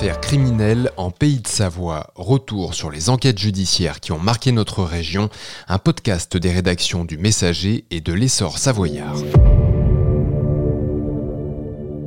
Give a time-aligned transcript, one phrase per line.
[0.00, 2.10] Affaires criminelles en Pays de Savoie.
[2.14, 5.28] Retour sur les enquêtes judiciaires qui ont marqué notre région.
[5.68, 9.18] Un podcast des rédactions du Messager et de l'Essor Savoyard.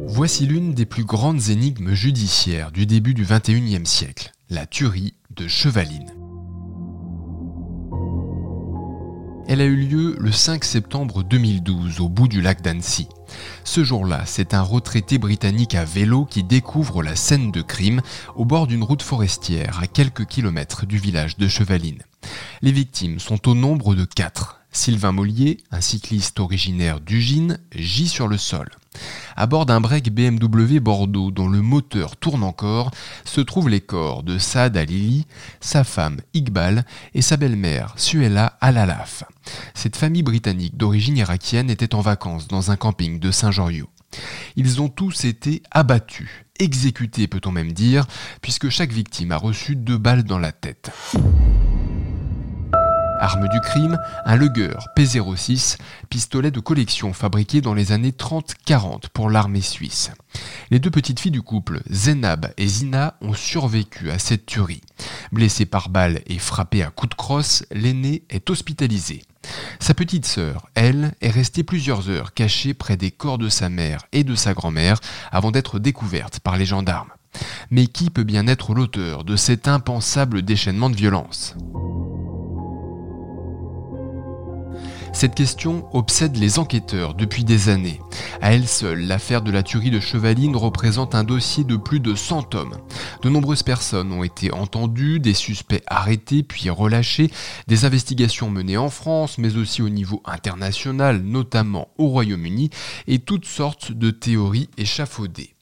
[0.08, 5.48] Voici l'une des plus grandes énigmes judiciaires du début du XXIe siècle, la tuerie de
[5.48, 6.16] Chevaline.
[9.48, 13.08] Elle a eu lieu le 5 septembre 2012 au bout du lac d'Annecy.
[13.64, 18.02] Ce jour-là, c'est un retraité britannique à vélo qui découvre la scène de crime
[18.36, 22.04] au bord d'une route forestière à quelques kilomètres du village de Chevaline.
[22.62, 24.63] Les victimes sont au nombre de quatre.
[24.74, 28.70] Sylvain Mollier, un cycliste originaire d'Ugine, gît sur le sol.
[29.36, 32.92] À bord d'un break BMW Bordeaux dont le moteur tourne encore,
[33.24, 35.26] se trouvent les corps de Saad Alili,
[35.62, 39.24] sa femme Iqbal et sa belle-mère Suela Alalaf.
[39.76, 43.90] Cette famille britannique d'origine irakienne était en vacances dans un camping de Saint-Joriot.
[44.56, 48.06] Ils ont tous été abattus, exécutés peut-on même dire,
[48.42, 50.92] puisque chaque victime a reçu deux balles dans la tête.
[53.24, 55.78] Arme du crime, un Luger P06,
[56.10, 60.12] pistolet de collection fabriqué dans les années 30-40 pour l'armée suisse.
[60.72, 64.82] Les deux petites filles du couple, Zenab et Zina, ont survécu à cette tuerie.
[65.32, 69.22] Blessée par balle et frappée à coups de crosse, l'aînée est hospitalisée.
[69.80, 74.02] Sa petite sœur, elle, est restée plusieurs heures cachée près des corps de sa mère
[74.12, 75.00] et de sa grand-mère
[75.32, 77.12] avant d'être découverte par les gendarmes.
[77.72, 81.56] Mais qui peut bien être l'auteur de cet impensable déchaînement de violence?
[85.14, 88.02] Cette question obsède les enquêteurs depuis des années.
[88.42, 92.16] À elle seule, l'affaire de la tuerie de Chevaline représente un dossier de plus de
[92.16, 92.76] 100 tomes.
[93.22, 97.32] De nombreuses personnes ont été entendues, des suspects arrêtés puis relâchés,
[97.68, 102.72] des investigations menées en France, mais aussi au niveau international, notamment au Royaume-Uni,
[103.08, 105.54] et toutes sortes de théories échafaudées.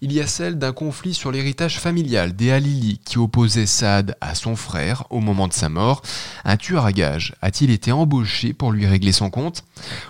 [0.00, 4.34] Il y a celle d'un conflit sur l'héritage familial des Halili qui opposait Saad à
[4.34, 6.02] son frère au moment de sa mort.
[6.44, 9.64] Un tueur à gages a-t-il été embauché pour lui régler son compte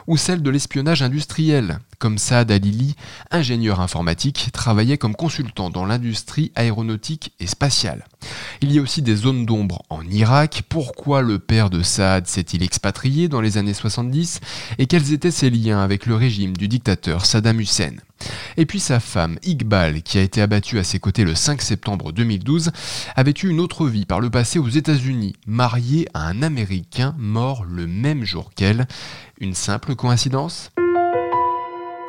[0.07, 2.97] Ou celle de l'espionnage industriel, comme Saad Halili,
[3.31, 8.07] ingénieur informatique, travaillait comme consultant dans l'industrie aéronautique et spatiale.
[8.61, 10.63] Il y a aussi des zones d'ombre en Irak.
[10.69, 14.41] Pourquoi le père de Saad s'est-il expatrié dans les années 70
[14.79, 17.97] Et quels étaient ses liens avec le régime du dictateur Saddam Hussein?
[18.57, 22.13] Et puis sa femme, Iqbal, qui a été abattue à ses côtés le 5 septembre
[22.13, 22.71] 2012,
[23.17, 27.65] avait eu une autre vie par le passé aux États-Unis, mariée à un Américain mort
[27.65, 28.87] le même jour qu'elle.
[29.41, 30.71] Une simple coïncidence?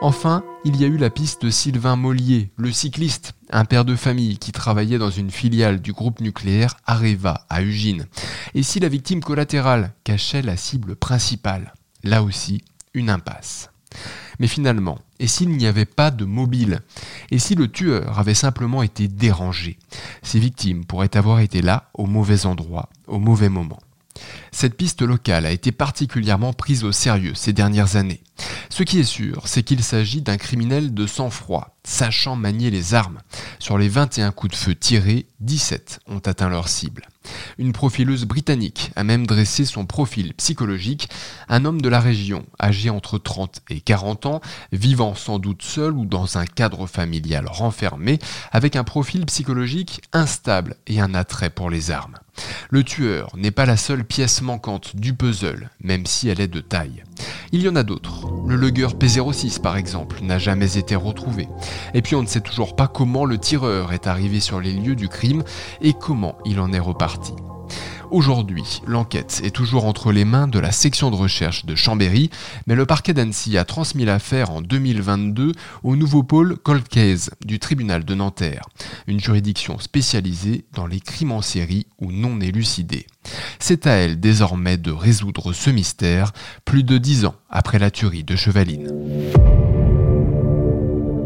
[0.02, 3.98] Enfin, il y a eu la piste de Sylvain Mollier, le cycliste, un père de
[3.98, 8.06] famille qui travaillait dans une filiale du groupe nucléaire Areva à Ugine.
[8.54, 11.74] Et si la victime collatérale cachait la cible principale?
[12.04, 13.72] Là aussi, une impasse.
[14.40, 16.80] Mais finalement, et s'il n'y avait pas de mobile?
[17.30, 19.78] Et si le tueur avait simplement été dérangé?
[20.24, 23.80] Ses victimes pourraient avoir été là, au mauvais endroit, au mauvais moment.
[24.52, 28.22] Cette piste locale a été particulièrement prise au sérieux ces dernières années.
[28.70, 33.20] Ce qui est sûr, c'est qu'il s'agit d'un criminel de sang-froid, sachant manier les armes.
[33.60, 37.08] Sur les 21 coups de feu tirés, 17 ont atteint leur cible.
[37.58, 41.10] Une profileuse britannique a même dressé son profil psychologique,
[41.48, 44.42] un homme de la région, âgé entre 30 et 40 ans,
[44.72, 48.20] vivant sans doute seul ou dans un cadre familial renfermé,
[48.52, 52.18] avec un profil psychologique instable et un attrait pour les armes.
[52.70, 56.62] Le tueur n'est pas la seule pièce manquante du puzzle, même si elle est de
[56.62, 57.04] taille.
[57.52, 58.28] Il y en a d'autres.
[58.48, 61.48] Le Luger P06 par exemple n'a jamais été retrouvé.
[61.96, 64.96] Et puis on ne sait toujours pas comment le tireur est arrivé sur les lieux
[64.96, 65.44] du crime
[65.82, 67.34] et comment il en est reparti.
[68.12, 72.32] Aujourd'hui, l'enquête est toujours entre les mains de la section de recherche de Chambéry,
[72.66, 75.52] mais le parquet d'Annecy a transmis l'affaire en 2022
[75.84, 76.86] au nouveau pôle Cold
[77.46, 78.68] du tribunal de Nanterre,
[79.06, 83.06] une juridiction spécialisée dans les crimes en série ou non élucidés.
[83.60, 86.32] C'est à elle désormais de résoudre ce mystère,
[86.66, 88.92] plus de dix ans après la tuerie de Chevaline.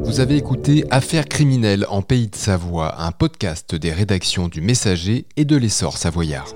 [0.04, 5.26] Vous avez écouté Affaires criminelles en Pays de Savoie, un podcast des rédactions du Messager
[5.38, 6.54] et de l'Essor savoyard.